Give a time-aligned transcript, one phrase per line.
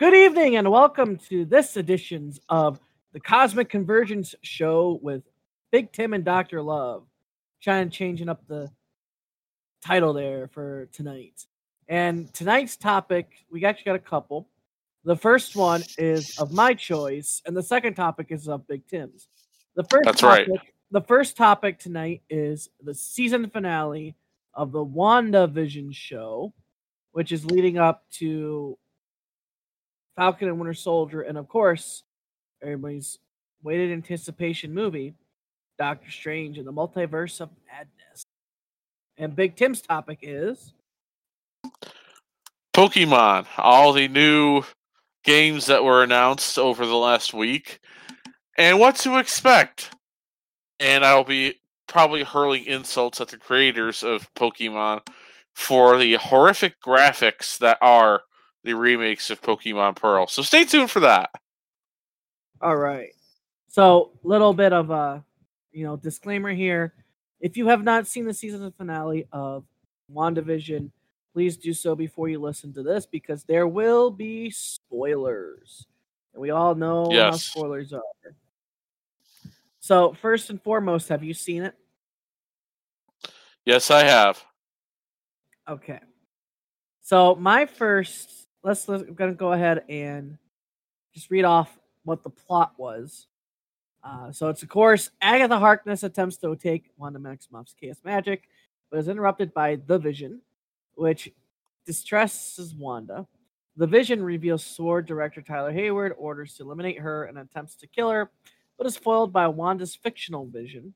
[0.00, 2.80] Good evening and welcome to this editions of
[3.12, 5.24] the Cosmic Convergence Show with
[5.72, 6.62] Big Tim and Dr.
[6.62, 7.04] Love.
[7.60, 8.70] Trying to changing up the
[9.84, 11.44] title there for tonight.
[11.86, 14.48] And tonight's topic, we actually got a couple.
[15.04, 19.28] The first one is of my choice, and the second topic is of Big Tim's.
[19.76, 20.60] The first That's topic, right.
[20.92, 24.16] The first topic tonight is the season finale
[24.54, 26.54] of the WandaVision show,
[27.12, 28.78] which is leading up to
[30.16, 32.02] Falcon and Winter Soldier, and of course,
[32.62, 33.18] everybody's
[33.62, 35.14] waited anticipation movie,
[35.78, 38.24] Doctor Strange and the Multiverse of Madness.
[39.16, 40.72] And Big Tim's topic is
[42.74, 44.62] Pokemon, all the new
[45.24, 47.80] games that were announced over the last week,
[48.56, 49.90] and what to expect.
[50.78, 55.06] And I'll be probably hurling insults at the creators of Pokemon
[55.54, 58.22] for the horrific graphics that are
[58.64, 60.26] the remakes of Pokemon Pearl.
[60.26, 61.30] So stay tuned for that.
[62.60, 63.10] all right.
[63.68, 65.24] So, little bit of a
[65.72, 66.94] you know disclaimer here.
[67.40, 69.64] If you have not seen the season finale of
[70.12, 70.90] WandaVision,
[71.32, 75.86] please do so before you listen to this because there will be spoilers.
[76.34, 78.02] And we all know how spoilers are.
[79.78, 81.74] So, first and foremost, have you seen it?
[83.64, 84.44] Yes, I have.
[85.68, 86.00] Okay.
[87.02, 90.38] So my first, let's, let's I'm gonna go ahead and
[91.14, 93.26] just read off what the plot was.
[94.02, 98.44] Uh, so it's of course Agatha Harkness attempts to take Wanda Maximoff's chaos magic,
[98.90, 100.40] but is interrupted by the Vision,
[100.94, 101.30] which
[101.86, 103.26] distresses Wanda.
[103.76, 108.10] The Vision reveals Sword director Tyler Hayward orders to eliminate her and attempts to kill
[108.10, 108.30] her,
[108.76, 110.94] but is foiled by Wanda's fictional Vision,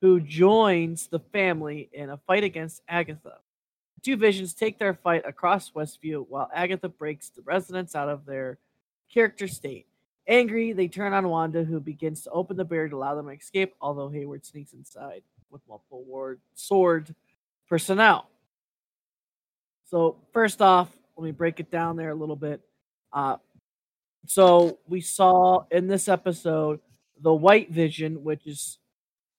[0.00, 3.38] who joins the family in a fight against Agatha.
[4.02, 8.58] Two visions take their fight across Westview while Agatha breaks the residents out of their
[9.12, 9.86] character state.
[10.26, 13.32] Angry, they turn on Wanda, who begins to open the barrier to allow them to
[13.32, 17.14] escape, although Hayward sneaks inside with multiple ward sword
[17.68, 18.28] personnel.
[19.86, 22.60] So, first off, let me break it down there a little bit.
[23.10, 23.38] Uh,
[24.26, 26.80] so, we saw in this episode
[27.20, 28.78] the White Vision, which is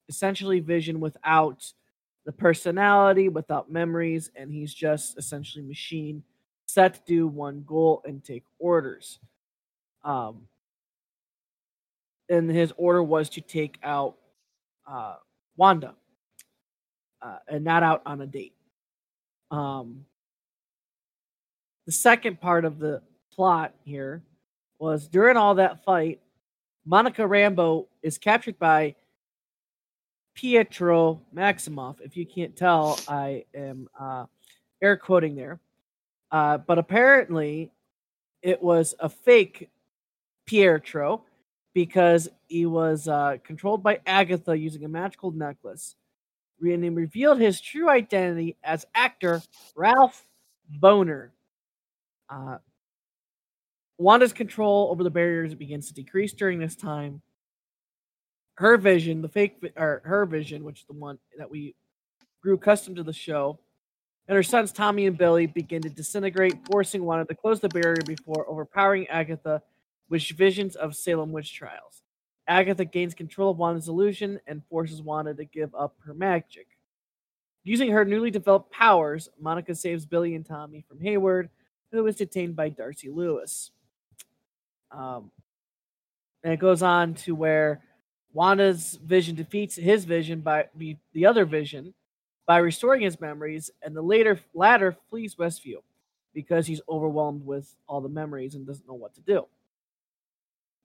[0.08, 1.72] essentially Vision without
[2.26, 6.22] the personality, without memories, and he's just essentially machine
[6.66, 9.18] set to do one goal and take orders.
[10.04, 10.42] Um,
[12.28, 14.16] and his order was to take out
[14.88, 15.16] uh,
[15.56, 15.94] Wanda,
[17.22, 18.54] uh, and not out on a date.
[19.50, 20.04] Um,
[21.86, 24.22] the second part of the plot here
[24.78, 26.20] was during all that fight,
[26.86, 28.94] Monica Rambeau is captured by
[30.40, 32.00] Pietro Maximoff.
[32.00, 34.24] If you can't tell, I am uh,
[34.80, 35.60] air quoting there.
[36.32, 37.72] Uh, but apparently,
[38.40, 39.68] it was a fake
[40.46, 41.24] Pietro
[41.74, 45.94] because he was uh, controlled by Agatha using a magical necklace.
[46.62, 49.42] And he revealed his true identity as actor
[49.76, 50.24] Ralph
[50.80, 51.32] Bohner.
[52.30, 52.56] Uh,
[53.98, 57.20] Wanda's control over the barriers begins to decrease during this time
[58.60, 61.74] her vision, the fake, or her vision, which is the one that we
[62.42, 63.58] grew accustomed to the show,
[64.28, 68.02] and her sons Tommy and Billy begin to disintegrate, forcing Wanda to close the barrier
[68.06, 69.62] before overpowering Agatha
[70.10, 72.02] with visions of Salem witch trials.
[72.46, 76.66] Agatha gains control of Wanda's illusion and forces Wanda to give up her magic.
[77.64, 81.48] Using her newly developed powers, Monica saves Billy and Tommy from Hayward,
[81.92, 83.70] who is detained by Darcy Lewis.
[84.92, 85.30] Um,
[86.44, 87.82] and it goes on to where
[88.32, 91.94] Wanda's vision defeats his vision by the other vision
[92.46, 95.82] by restoring his memories, and the later latter flees Westview
[96.34, 99.46] because he's overwhelmed with all the memories and doesn't know what to do.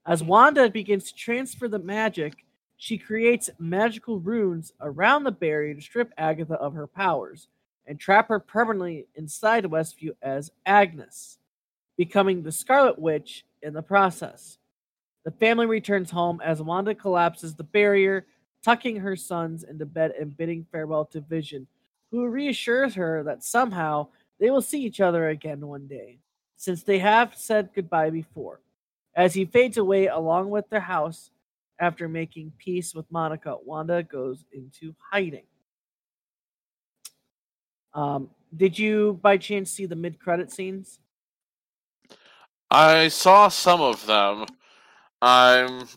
[0.04, 2.44] As Wanda begins to transfer the magic,
[2.76, 7.48] she creates magical runes around the barrier to strip Agatha of her powers
[7.86, 11.38] and trap her permanently inside Westview as Agnes,
[11.96, 14.58] becoming the Scarlet Witch in the process.
[15.26, 18.26] The family returns home as Wanda collapses the barrier,
[18.62, 21.66] tucking her sons into bed and bidding farewell to Vision,
[22.12, 24.06] who reassures her that somehow
[24.38, 26.20] they will see each other again one day,
[26.54, 28.60] since they have said goodbye before.
[29.16, 31.32] As he fades away along with their house
[31.80, 35.46] after making peace with Monica, Wanda goes into hiding.
[37.94, 41.00] Um, did you by chance see the mid credit scenes?
[42.70, 44.46] I saw some of them.
[45.22, 45.88] I'm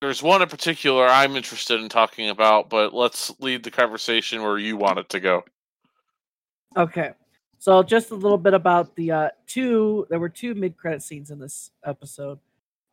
[0.00, 4.58] there's one in particular I'm interested in talking about, but let's lead the conversation where
[4.58, 5.44] you want it to go.
[6.76, 7.12] Okay.
[7.58, 10.06] So just a little bit about the uh, two.
[10.08, 12.38] There were two mid-credit scenes in this episode.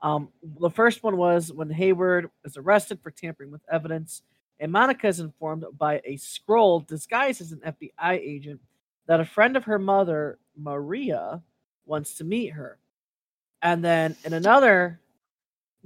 [0.01, 4.23] Um, the first one was when Hayward is arrested for tampering with evidence,
[4.59, 8.59] and Monica is informed by a scroll disguised as an FBI agent
[9.07, 11.41] that a friend of her mother, Maria,
[11.85, 12.79] wants to meet her.
[13.61, 14.99] And then in another,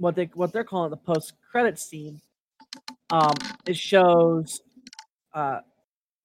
[0.00, 2.20] what they what they're calling the post-credit scene,
[3.10, 3.34] um,
[3.66, 4.62] it shows
[5.34, 5.60] uh,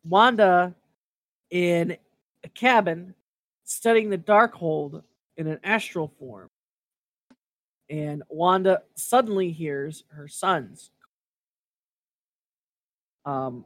[0.04, 0.74] Wanda
[1.52, 1.98] in
[2.44, 3.14] a cabin
[3.66, 5.04] studying the Darkhold
[5.38, 6.50] in an astral form.
[7.90, 10.90] And Wanda suddenly hears her sons.
[13.26, 13.66] Um,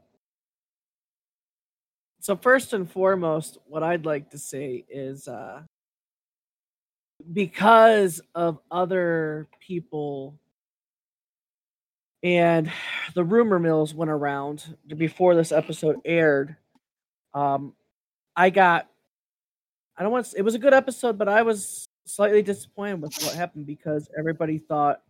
[2.19, 5.61] so first and foremost, what I'd like to say is uh,
[7.33, 10.39] because of other people
[12.23, 12.71] and
[13.13, 16.55] the rumor mills went around before this episode aired.
[17.33, 17.73] Um,
[18.35, 18.89] I got,
[19.97, 23.13] I don't want to, it was a good episode, but I was slightly disappointed with
[23.23, 25.01] what happened because everybody thought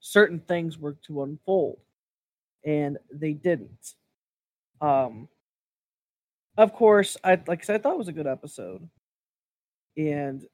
[0.00, 1.78] certain things were to unfold
[2.64, 3.94] and they didn't.
[4.80, 5.28] Um,
[6.56, 8.88] of course, I like I said, I thought it was a good episode,
[9.96, 10.44] and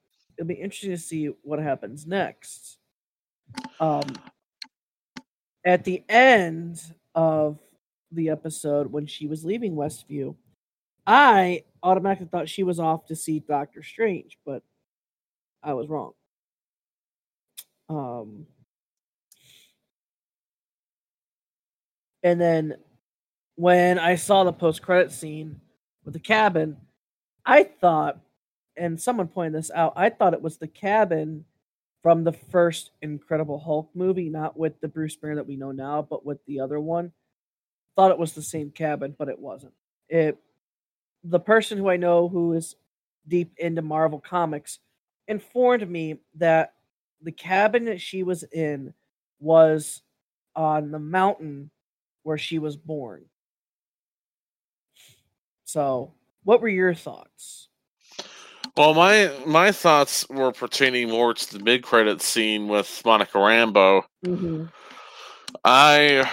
[0.41, 2.79] it'll be interesting to see what happens next.
[3.79, 4.07] Um,
[5.67, 6.81] at the end
[7.15, 7.59] of
[8.11, 10.35] the episode, when she was leaving Westview,
[11.07, 14.63] I automatically thought she was off to see Doctor Strange, but
[15.63, 16.13] I was wrong.
[17.91, 18.47] Um,
[22.23, 22.77] and then
[23.57, 25.61] when I saw the post credit scene
[26.03, 26.79] with the cabin,
[27.45, 28.19] I thought,
[28.81, 31.45] and someone pointed this out, I thought it was the cabin
[32.03, 36.01] from the first Incredible Hulk movie, not with the Bruce Banner that we know now,
[36.01, 37.13] but with the other one.
[37.95, 39.75] Thought it was the same cabin, but it wasn't.
[40.09, 40.39] It
[41.23, 42.75] the person who I know who is
[43.29, 44.79] deep into Marvel comics
[45.29, 46.73] informed me that
[47.21, 48.95] the cabin that she was in
[49.39, 50.01] was
[50.57, 51.71] on the mountain
[52.23, 53.27] where she was born.
[55.65, 57.70] So, what were your thoughts?
[58.77, 64.03] Well, my my thoughts were pertaining more to the mid credit scene with Monica Rambeau.
[64.25, 64.65] Mm-hmm.
[65.65, 66.31] I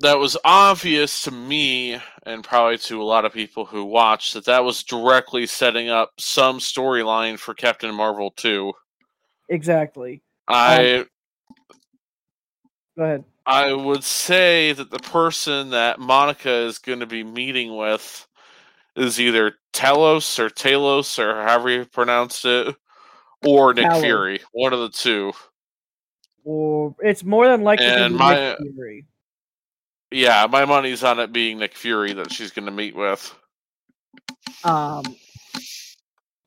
[0.00, 4.44] that was obvious to me and probably to a lot of people who watched that
[4.44, 8.72] that was directly setting up some storyline for Captain Marvel 2.
[9.48, 10.22] Exactly.
[10.48, 11.06] I um,
[12.98, 13.24] go ahead.
[13.46, 18.26] I would say that the person that Monica is going to be meeting with
[18.96, 22.74] is either Talos or Talos or however you pronounce it,
[23.44, 24.00] or Nick Talos.
[24.00, 24.40] Fury.
[24.52, 25.32] One of the two.
[26.44, 29.06] Or it's more than likely and my, Nick Fury.
[30.10, 33.34] Yeah, my money's on it being Nick Fury that she's going to meet with.
[34.64, 35.02] Um.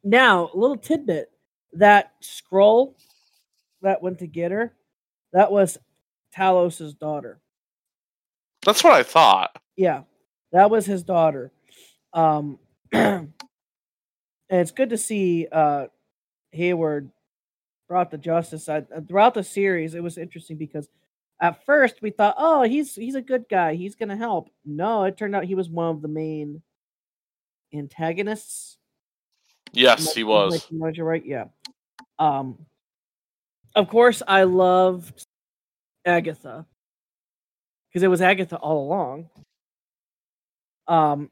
[0.04, 1.30] Now, a little tidbit:
[1.74, 2.96] that scroll
[3.82, 4.74] that went to get her,
[5.34, 5.78] that was
[6.36, 7.40] Talos's daughter.
[8.66, 9.62] That's what I thought.
[9.76, 10.04] Yeah,
[10.52, 11.52] that was his daughter.
[12.14, 12.60] Um,
[12.92, 13.32] and
[14.50, 15.88] it's good to see uh,
[16.52, 17.12] Hayward
[17.88, 18.70] brought the justice.
[18.70, 20.88] I, uh, throughout the series, it was interesting because
[21.42, 23.76] at first we thought, oh, he's he's a good guy.
[23.76, 24.50] He's gonna help.
[24.66, 26.62] No, it turned out he was one of the main
[27.74, 28.78] antagonists.
[29.72, 30.68] Yes, he was.
[30.72, 31.26] Like, you're right.
[31.26, 31.46] Yeah.
[32.18, 32.66] Um.
[33.76, 35.26] Of course, I loved
[36.06, 36.66] Agatha
[37.90, 39.30] because it was Agatha all along.
[40.88, 41.30] Um,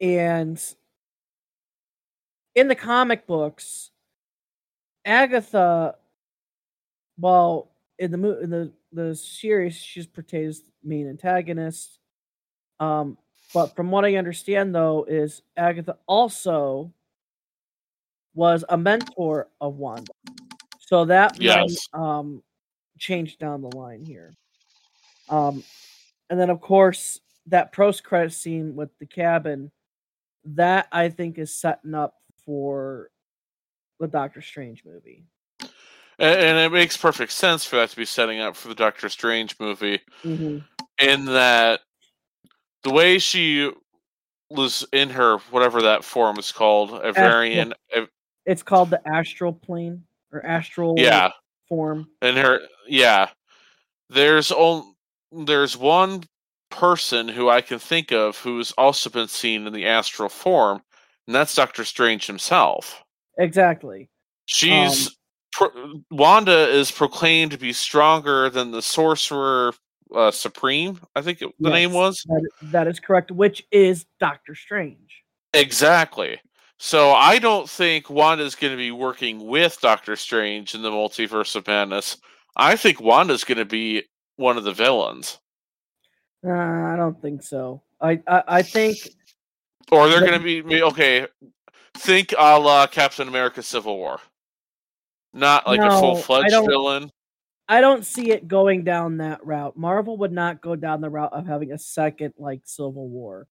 [0.00, 0.62] and
[2.54, 3.90] in the comic books,
[5.04, 5.96] Agatha,
[7.18, 11.98] well, in the in the the series, she's portrayed as main antagonist.
[12.80, 13.18] Um,
[13.52, 16.92] but from what I understand, though, is Agatha also
[18.34, 20.12] was a mentor of Wanda,
[20.78, 21.88] so that yes.
[21.92, 22.42] might um
[22.98, 24.32] change down the line here.
[25.28, 25.62] Um,
[26.30, 29.70] and then of course that post credit scene with the cabin
[30.54, 32.14] that I think is setting up
[32.44, 33.10] for
[34.00, 35.24] the Doctor Strange movie.
[36.18, 39.08] And, and it makes perfect sense for that to be setting up for the Doctor
[39.08, 40.00] Strange movie.
[40.24, 40.58] Mm-hmm.
[40.98, 41.80] In that
[42.82, 43.70] the way she
[44.50, 47.74] was in her whatever that form is called, a variant.
[48.46, 51.30] It's called the astral plane or astral yeah
[51.68, 52.08] form.
[52.22, 53.28] And her yeah.
[54.10, 54.86] There's only
[55.30, 56.24] there's one
[56.70, 60.82] person who I can think of who's also been seen in the astral form,
[61.26, 63.02] and that's Doctor Strange himself.
[63.38, 64.08] Exactly.
[64.46, 65.12] She's um,
[65.52, 69.74] pro- Wanda is proclaimed to be stronger than the Sorcerer
[70.14, 71.00] uh, Supreme.
[71.14, 72.22] I think it, the yes, name was.
[72.26, 73.30] That, that is correct.
[73.30, 75.22] Which is Doctor Strange.
[75.54, 76.40] Exactly.
[76.78, 81.56] So I don't think Wanda's going to be working with Doctor Strange in the Multiverse
[81.56, 82.16] of Madness.
[82.56, 84.04] I think Wanda's going to be
[84.36, 85.38] one of the villains.
[86.46, 87.82] Uh, I don't think so.
[88.00, 88.96] I I, I think,
[89.90, 91.26] or they're going to be okay.
[91.94, 94.20] Think a la Captain America: Civil War,
[95.32, 97.10] not like no, a full fledged villain.
[97.68, 99.76] I don't see it going down that route.
[99.76, 103.46] Marvel would not go down the route of having a second like Civil War.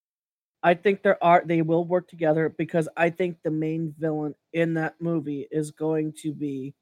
[0.64, 4.74] I think there are they will work together because I think the main villain in
[4.74, 6.74] that movie is going to be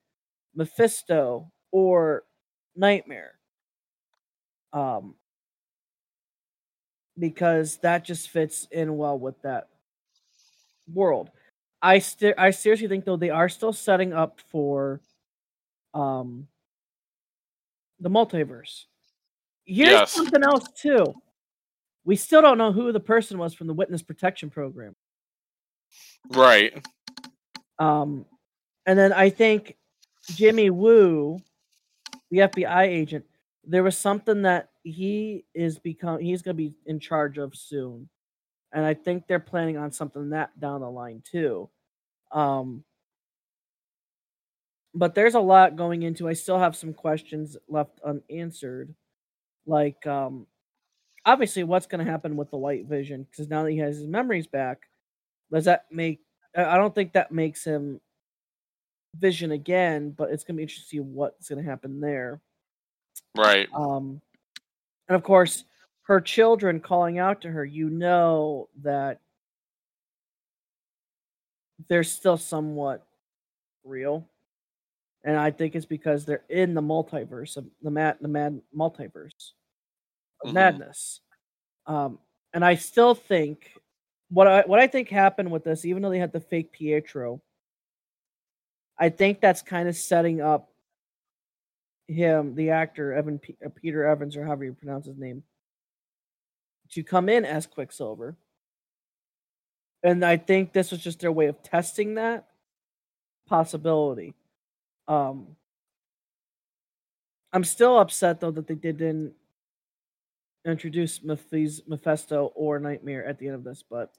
[0.56, 2.24] Mephisto or
[2.76, 3.34] Nightmare.
[4.72, 5.16] Um
[7.18, 9.70] because that just fits in well with that
[10.94, 11.30] world.
[11.82, 15.02] I still I seriously think though they are still setting up for
[15.94, 16.48] um
[18.00, 18.86] the multiverse.
[19.66, 20.12] Here's yes.
[20.12, 21.14] something else too.
[22.04, 24.96] We still don't know who the person was from the witness protection program.
[26.30, 26.86] Right.
[27.80, 28.26] Um,
[28.86, 29.76] and then I think
[30.30, 31.40] Jimmy Woo,
[32.30, 33.26] the FBI agent,
[33.68, 38.10] there was something that he is become he's going to be in charge of soon,
[38.74, 41.70] and I think they're planning on something that down the line too.
[42.32, 42.84] Um,
[44.94, 46.28] but there's a lot going into.
[46.28, 48.94] I still have some questions left unanswered,
[49.66, 50.48] like um,
[51.26, 54.08] obviously what's going to happen with the white vision because now that he has his
[54.08, 54.84] memories back
[55.52, 56.20] does that make
[56.56, 58.00] i don't think that makes him
[59.16, 62.42] vision again but it's going to be interesting to see what's going to happen there
[63.36, 64.22] right um
[65.08, 65.64] and of course
[66.04, 69.20] her children calling out to her you know that
[71.88, 73.06] they're still somewhat
[73.84, 74.28] real
[75.24, 79.54] and i think it's because they're in the multiverse of the mad the mad multiverse
[80.44, 80.54] mm-hmm.
[80.54, 81.22] madness.
[81.88, 82.20] Um,
[82.54, 83.72] and I still think
[84.30, 87.42] what I what I think happened with this, even though they had the fake Pietro,
[88.98, 90.70] I think that's kind of setting up
[92.08, 95.44] him, the actor Evan P- uh, Peter Evans, or however you pronounce his name,
[96.92, 98.36] to come in as Quicksilver.
[100.04, 102.46] And I think this was just their way of testing that
[103.48, 104.34] possibility.
[105.08, 105.56] Um,
[107.52, 109.34] I'm still upset though that they didn't
[110.66, 114.14] introduce Mephis- Mephisto or Nightmare at the end of this, but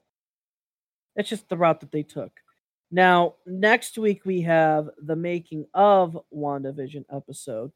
[1.15, 2.31] it's just the route that they took.
[2.89, 7.71] Now, next week we have the making of WandaVision episode,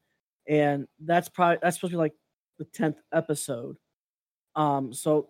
[0.48, 2.14] and that's probably that's supposed to be like
[2.58, 3.76] the tenth episode.
[4.56, 5.28] Um, so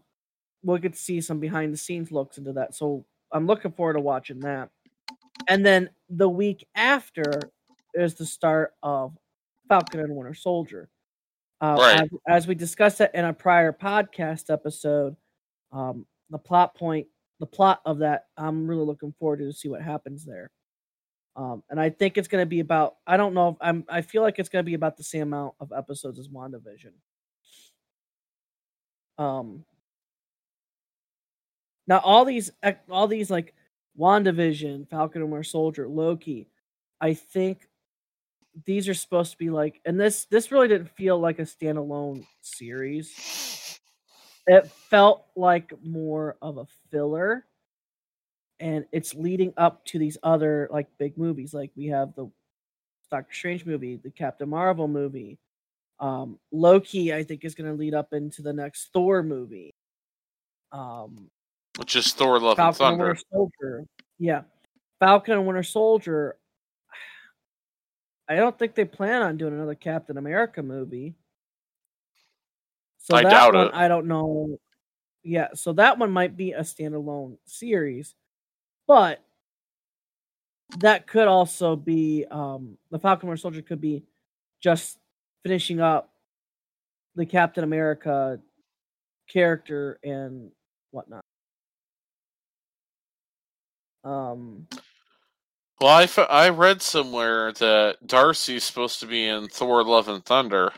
[0.62, 2.74] we'll get to see some behind the scenes looks into that.
[2.74, 4.70] So I'm looking forward to watching that.
[5.48, 7.40] And then the week after
[7.94, 9.16] is the start of
[9.68, 10.88] Falcon and Winter Soldier.
[11.60, 12.00] Uh, right.
[12.02, 15.16] as, as, we discussed it in a prior podcast episode,
[15.70, 17.06] um, the plot point,
[17.42, 20.48] the plot of that, I'm really looking forward to, see what happens there.
[21.34, 22.98] Um, and I think it's going to be about.
[23.04, 23.58] I don't know.
[23.60, 23.84] I'm.
[23.88, 26.92] I feel like it's going to be about the same amount of episodes as WandaVision.
[29.18, 29.64] Um.
[31.88, 32.52] Now all these,
[32.88, 33.54] all these like
[33.98, 36.46] WandaVision, Falcon and Winter Soldier, Loki,
[37.00, 37.66] I think
[38.66, 42.24] these are supposed to be like and this this really didn't feel like a standalone
[42.42, 43.51] series
[44.46, 47.46] it felt like more of a filler
[48.60, 52.30] and it's leading up to these other like big movies like we have the
[53.10, 55.38] doctor strange movie the captain marvel movie
[56.00, 59.74] um loki i think is going to lead up into the next thor movie
[60.72, 61.30] um
[61.78, 63.10] which is thor love falcon and thunder.
[63.10, 63.86] And soldier.
[64.18, 64.42] Yeah.
[65.00, 66.36] Falcon and winter soldier
[68.28, 71.14] I don't think they plan on doing another Captain America movie.
[73.02, 73.74] So I that doubt one, it.
[73.74, 74.58] I don't know.
[75.24, 78.14] Yeah, so that one might be a standalone series,
[78.86, 79.22] but
[80.78, 84.04] that could also be um, the Falcon Winter Soldier could be
[84.60, 84.98] just
[85.42, 86.10] finishing up
[87.14, 88.40] the Captain America
[89.28, 90.50] character and
[90.92, 91.24] whatnot.
[94.04, 94.66] Um,
[95.80, 100.24] well, I, f- I read somewhere that Darcy's supposed to be in Thor: Love and
[100.24, 100.72] Thunder.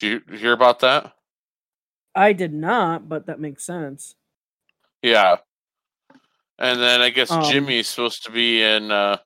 [0.00, 1.12] Do you hear about that?
[2.14, 4.16] I did not, but that makes sense.
[5.02, 5.36] Yeah,
[6.60, 9.16] and then I guess um, Jimmy's supposed to be in uh,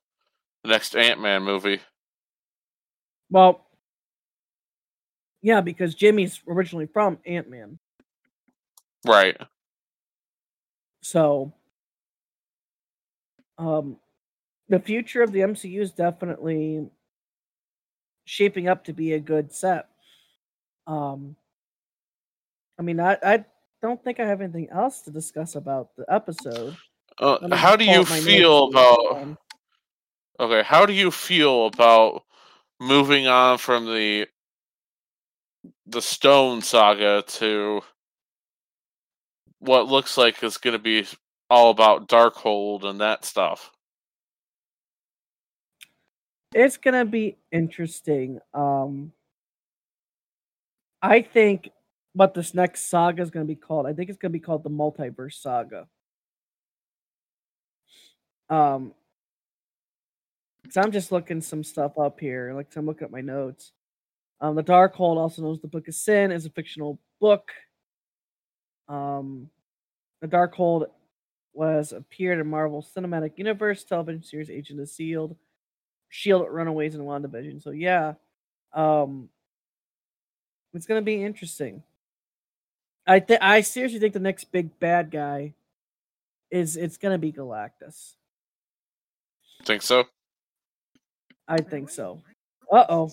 [0.63, 1.81] the next Ant Man movie.
[3.29, 3.65] Well,
[5.41, 7.77] yeah, because Jimmy's originally from Ant Man.
[9.05, 9.37] Right.
[11.01, 11.53] So
[13.57, 13.97] um,
[14.69, 16.87] the future of the MCU is definitely
[18.23, 19.89] shaping up to be a good set.
[20.87, 21.35] Um,
[22.77, 23.45] I mean, I, I
[23.81, 26.75] don't think I have anything else to discuss about the episode.
[27.19, 29.37] Uh, how do you up my notes feel about Um,
[30.39, 30.63] okay?
[30.63, 32.23] How do you feel about
[32.79, 34.27] moving on from the
[35.87, 37.81] the Stone saga to
[39.59, 41.05] what looks like is going to be
[41.49, 43.71] all about Darkhold and that stuff?
[46.55, 48.39] it's gonna be interesting.
[48.53, 49.11] Um,
[51.05, 51.69] I think
[52.13, 53.85] what this next saga is gonna be called.
[53.85, 55.87] I think it's gonna be called the Multiverse Saga.
[58.49, 58.93] Um,
[60.69, 62.53] so I'm just looking some stuff up here.
[62.53, 63.71] Like I'm looking at my notes.
[64.41, 67.51] Um, the Darkhold, also known as the Book of Sin, is a fictional book.
[68.87, 69.49] Um,
[70.21, 70.87] the Darkhold
[71.53, 75.35] was appeared in Marvel Cinematic Universe television series Agent of Shield,
[76.09, 77.61] Shield Runaways, and WandaVision.
[77.61, 78.13] So yeah,
[78.73, 79.29] um,
[80.75, 81.83] it's gonna be interesting.
[83.07, 85.53] I th- I seriously think the next big bad guy
[86.51, 88.15] is it's gonna be Galactus.
[89.63, 90.05] Think so?
[91.47, 92.21] I think so.
[92.71, 93.11] Uh oh.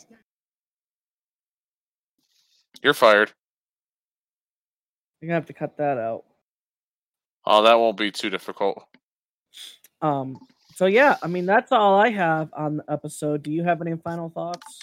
[2.82, 3.32] You're fired.
[5.20, 6.24] You're gonna have to cut that out.
[7.44, 8.84] Oh, that won't be too difficult.
[10.00, 10.38] Um.
[10.74, 13.42] So yeah, I mean that's all I have on the episode.
[13.42, 14.80] Do you have any final thoughts?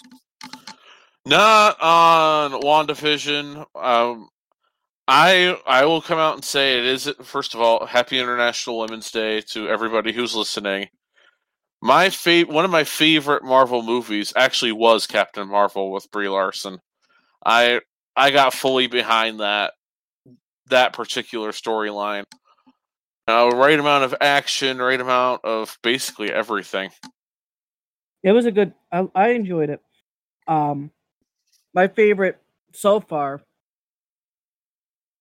[1.26, 3.66] Not on WandaVision.
[3.74, 4.28] Um,
[5.06, 9.10] I I will come out and say it is first of all, Happy International Women's
[9.10, 10.88] Day to everybody who's listening.
[11.82, 16.78] My fa- one of my favorite Marvel movies actually was Captain Marvel with Brie Larson.
[17.44, 17.80] I
[18.16, 19.72] I got fully behind that
[20.68, 22.24] that particular storyline.
[23.28, 26.90] Uh, right amount of action, right amount of basically everything.
[28.22, 28.74] It was a good.
[28.90, 29.80] I, I enjoyed it.
[30.46, 30.90] Um,
[31.74, 32.40] my favorite
[32.72, 33.40] so far.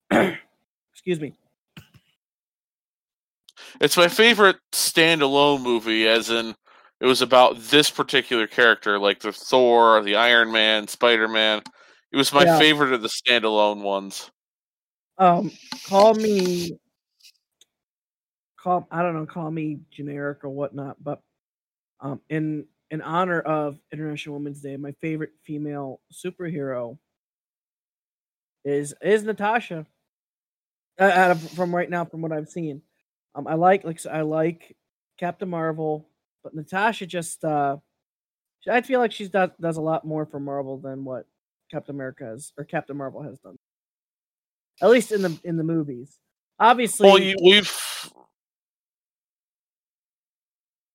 [0.12, 1.34] excuse me.
[3.80, 6.56] It's my favorite standalone movie, as in
[7.00, 11.62] it was about this particular character, like the Thor, the Iron Man, Spider Man.
[12.12, 12.58] It was my Yeah.
[12.58, 14.30] favorite of the standalone ones.
[15.18, 15.52] Um,
[15.86, 16.78] call me.
[18.58, 19.26] Call I don't know.
[19.26, 21.22] Call me generic or whatnot, but
[22.02, 26.98] um, in in honor of International Women's Day, my favorite female superhero
[28.66, 29.86] is is Natasha.
[30.98, 32.82] Uh, from right now, from what I've seen,
[33.36, 34.76] um, I like like I like
[35.18, 36.10] Captain Marvel,
[36.44, 37.78] but Natasha just uh,
[38.70, 41.26] I feel like she's does does a lot more for Marvel than what
[41.72, 43.58] Captain America has or Captain Marvel has done.
[44.82, 46.18] At least in the in the movies.
[46.60, 47.72] Obviously, Well, we've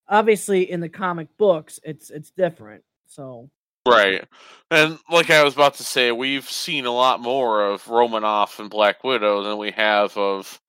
[0.08, 2.84] obviously in the comic books, it's it's different.
[3.06, 3.50] So
[3.86, 4.24] right,
[4.70, 8.70] and like I was about to say, we've seen a lot more of Romanoff and
[8.70, 10.60] Black Widow than we have of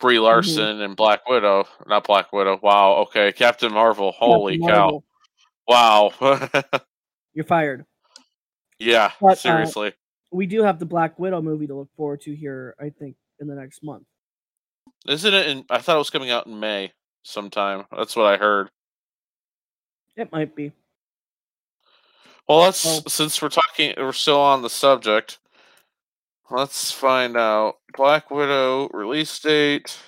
[0.00, 1.66] Brie Larson and Black Widow.
[1.86, 2.58] Not Black Widow.
[2.62, 3.04] Wow.
[3.08, 4.12] Okay, Captain Marvel.
[4.12, 4.80] Holy Captain cow!
[4.84, 5.04] Marvel,
[5.68, 6.12] Wow.
[7.34, 7.84] You're fired.
[8.78, 9.12] yeah.
[9.20, 9.92] But, uh, seriously.
[10.30, 12.74] We do have the Black Widow movie to look forward to here.
[12.80, 14.04] I think in the next month.
[15.06, 15.46] Isn't it?
[15.48, 17.84] In, I thought it was coming out in May sometime.
[17.96, 18.70] That's what I heard.
[20.16, 20.72] It might be.
[22.48, 23.02] Well, let's Oh.
[23.06, 25.38] since we're talking, we're still on the subject.
[26.50, 27.76] Let's find out.
[27.94, 29.98] Black Widow release date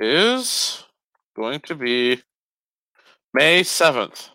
[0.00, 0.84] is
[1.36, 2.22] going to be
[3.32, 4.30] May seventh.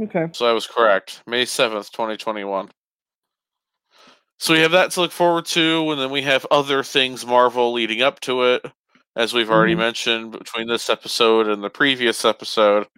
[0.00, 0.28] Okay.
[0.32, 1.22] So I was correct.
[1.26, 2.70] May seventh, twenty twenty one.
[4.38, 7.72] So we have that to look forward to, and then we have other things Marvel
[7.74, 8.64] leading up to it,
[9.20, 9.78] as we've already Mhm.
[9.78, 12.88] mentioned between this episode and the previous episode.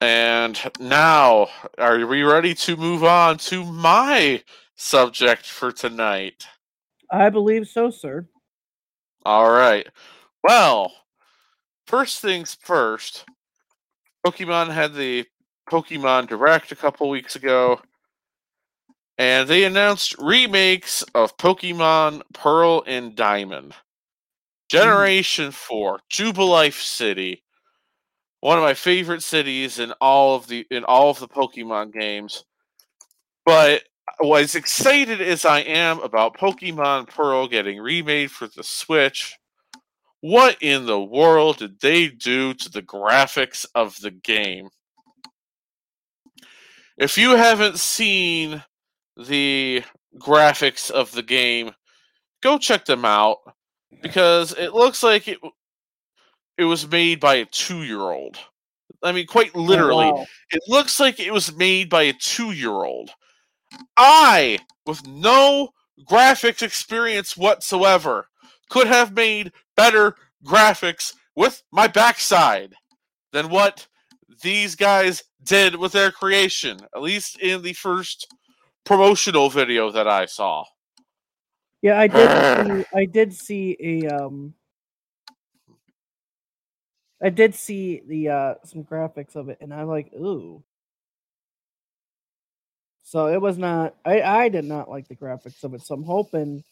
[0.00, 4.42] And now, are we ready to move on to my
[4.76, 6.46] subject for tonight?
[7.12, 8.26] I believe so, sir.
[9.26, 9.86] All right.
[10.42, 10.94] Well,
[11.86, 13.26] first things first.
[14.26, 15.26] Pokemon had the
[15.68, 17.82] Pokemon Direct a couple weeks ago,
[19.18, 23.74] and they announced remakes of Pokemon Pearl and Diamond.
[24.68, 24.78] Mm.
[24.78, 27.42] Generation 4, Jubilife City.
[28.40, 32.44] One of my favorite cities in all of the in all of the Pokemon games.
[33.44, 33.82] But
[34.22, 39.36] as excited as I am about Pokemon Pearl getting remade for the Switch,
[40.20, 44.68] what in the world did they do to the graphics of the game?
[46.96, 48.62] If you haven't seen
[49.16, 49.82] the
[50.16, 51.72] graphics of the game,
[52.40, 53.38] go check them out
[54.02, 55.38] because it looks like it
[56.56, 58.38] it was made by a 2-year-old.
[59.02, 60.26] I mean quite oh, literally, Oh, wow.
[60.50, 63.10] it looks like it was made by a 2-year-old.
[63.96, 65.70] I, with no
[66.08, 68.28] graphics experience whatsoever,
[68.70, 72.74] could have made better graphics with my backside
[73.32, 73.86] than what
[74.42, 78.26] these guys did with their creation, at least in the first
[78.84, 80.64] promotional video that I saw.
[81.82, 82.28] Yeah, I did.
[82.66, 84.54] see, I did see a um.
[87.20, 90.62] I did see the uh some graphics of it, and I'm like, ooh.
[93.02, 93.94] So it was not.
[94.04, 95.82] I I did not like the graphics of it.
[95.82, 96.62] So I'm hoping,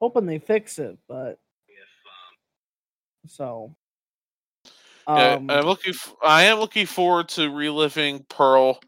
[0.00, 0.98] hoping they fix it.
[1.08, 1.38] But
[3.26, 3.74] so.
[5.06, 5.94] Yeah, Um, I'm looking.
[5.94, 8.78] F- I am looking forward to reliving Pearl.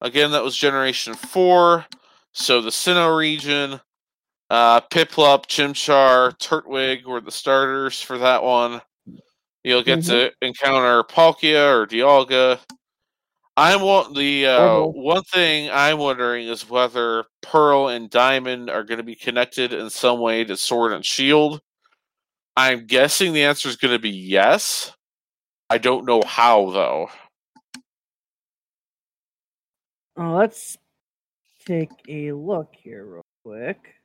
[0.00, 1.86] Again, that was Generation Four.
[2.32, 3.80] So the Sinnoh region,
[4.50, 8.80] uh, Piplup, Chimchar, Turtwig were the starters for that one.
[9.64, 12.60] You'll get to encounter Palkia or Dialga.
[13.56, 18.98] I'm want the uh, one thing I'm wondering is whether Pearl and Diamond are going
[18.98, 21.60] to be connected in some way to Sword and Shield.
[22.56, 24.92] I'm guessing the answer is going to be yes.
[25.68, 27.08] I don't know how though.
[30.18, 30.78] uh, let's
[31.64, 33.95] take a look here real quick.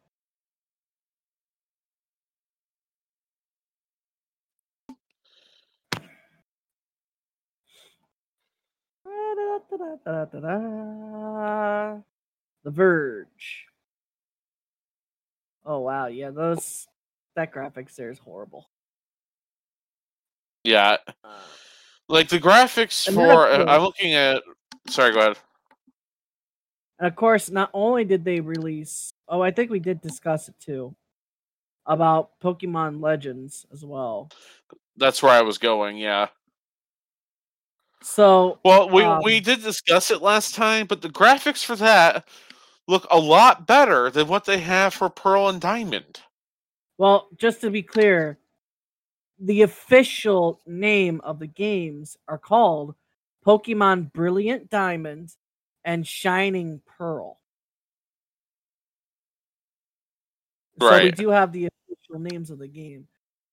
[12.64, 13.66] The Verge.
[15.66, 16.88] Oh wow, yeah, those
[17.36, 18.70] that graphics there is horrible.
[20.64, 21.30] Yeah, uh.
[22.08, 23.48] like the graphics And for.
[23.48, 24.42] that's I'm looking at.
[24.88, 25.38] Sorry, go ahead.
[27.00, 30.56] And of course, not only did they release, oh, I think we did discuss it
[30.60, 30.96] too,
[31.86, 34.30] about Pokemon Legends as well.
[34.98, 35.98] That's where I was going.
[35.98, 36.28] Yeah.
[38.02, 42.28] So, Well, we Um, we did discuss it last time, but the graphics for that
[42.88, 46.22] look a lot better than what they have for Pearl and Diamond.
[46.98, 48.38] well, just to be clear,
[49.40, 52.96] the official name of the games are called
[53.46, 55.36] Pokemon Brilliant Diamond
[55.84, 57.40] and Shining Pearl.
[60.80, 61.00] Right.
[61.00, 63.08] So we do have the official names of the game.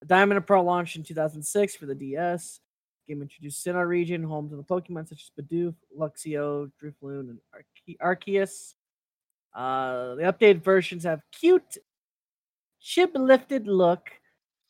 [0.07, 2.61] Diamond and Pearl launched in 2006 for the DS.
[3.09, 7.97] Game introduced Sinnoh region, home to the Pokemon such as Bidoof, Luxio, Drifloon, and Arce-
[8.03, 8.75] Arceus.
[9.55, 11.79] Uh, the updated versions have cute,
[12.81, 14.11] chip-lifted look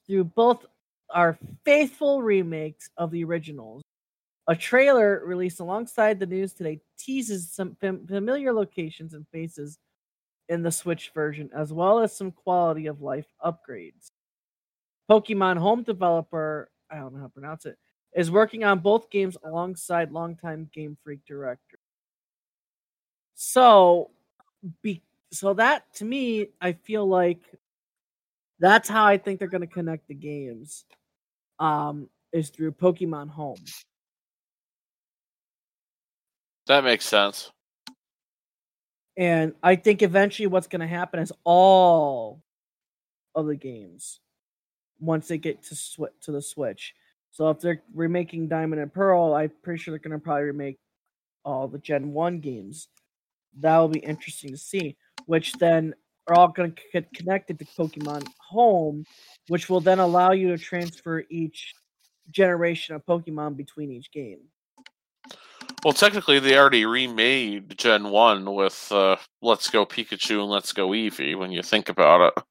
[0.06, 0.64] through both
[1.10, 3.82] are faithful remakes of the originals.
[4.46, 9.78] A trailer released alongside the news today teases some fam- familiar locations and faces
[10.48, 14.10] in the Switch version, as well as some quality of life upgrades.
[15.10, 17.76] Pokemon Home developer, I don't know how to pronounce it,
[18.14, 21.78] is working on both games alongside longtime Game Freak director.
[23.34, 24.10] So,
[24.82, 27.40] be, so that to me, I feel like
[28.58, 30.84] that's how I think they're going to connect the games.
[31.58, 33.58] Um, is through Pokemon Home.
[36.66, 37.50] That makes sense.
[39.16, 42.40] And I think eventually what's going to happen is all
[43.34, 44.20] of the games,
[45.00, 46.94] once they get to sw- to the Switch.
[47.38, 50.80] So if they're remaking Diamond and Pearl, I'm pretty sure they're going to probably remake
[51.44, 52.88] all the Gen 1 games.
[53.60, 54.96] That will be interesting to see,
[55.26, 55.94] which then
[56.26, 59.04] are all going to get connected to Pokemon Home,
[59.46, 61.76] which will then allow you to transfer each
[62.32, 64.40] generation of Pokemon between each game.
[65.84, 70.88] Well, technically, they already remade Gen One with uh, "Let's Go Pikachu" and "Let's Go
[70.88, 72.44] Eevee." When you think about it,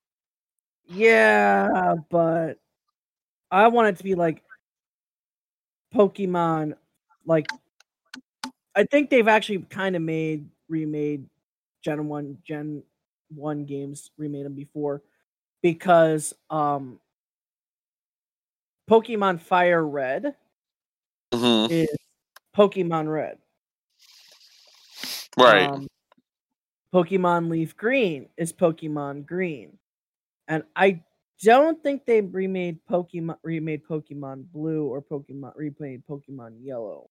[0.88, 2.54] Yeah, but
[3.52, 4.44] I want it to be like
[5.94, 6.76] Pokemon.
[7.26, 7.48] Like,
[8.76, 11.28] I think they've actually kind of made remade
[11.84, 12.84] Gen One, Gen
[13.30, 15.02] One games, remade them before,
[15.62, 17.00] because um,
[18.90, 20.36] Pokemon Fire Red
[21.34, 21.68] Mhm.
[21.70, 21.88] is
[22.56, 23.40] Pokemon Red.
[25.38, 25.70] right?
[25.74, 25.88] Um,
[26.94, 29.78] Pokemon Leaf Green is Pokemon Green,
[30.48, 31.04] and I
[31.44, 37.10] don't think they remade Pokemon remade Pokemon Blue or Pokemon remade Pokemon Yellow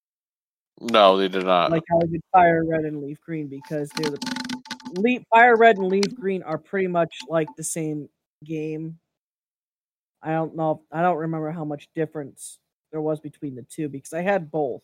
[0.80, 1.70] no, they did not.
[1.70, 4.60] like how they did Fire Red and Leaf Green because they're the
[4.94, 8.08] Leaf Fire Red and Leaf Green are pretty much like the same
[8.44, 8.98] game.
[10.22, 10.82] I don't know.
[10.92, 12.58] I don't remember how much difference
[12.92, 14.82] there was between the two because I had both.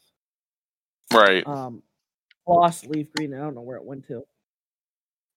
[1.12, 1.46] right.
[1.46, 1.83] Um,
[2.46, 3.35] lost Leaf Green.
[3.35, 4.24] I don't know where it went to.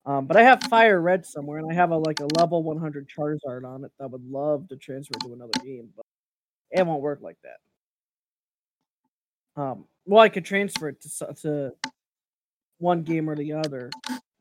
[0.05, 3.09] Um, but I have Fire Red somewhere, and I have a like a level 100
[3.09, 6.05] Charizard on it that would love to transfer to another game, but
[6.71, 7.57] it won't work like that.
[9.61, 11.73] Um, well, I could transfer it to to
[12.77, 13.89] one game or the other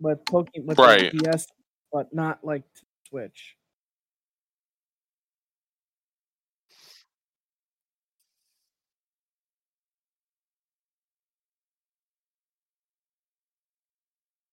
[0.00, 1.12] with Pokemon with Right.
[1.12, 1.46] DS,
[1.92, 2.64] but not like
[3.08, 3.56] Switch.